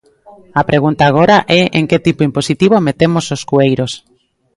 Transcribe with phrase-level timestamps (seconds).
[0.59, 3.91] A pregunta agora é en que tipo impositivo metemos os cueiros.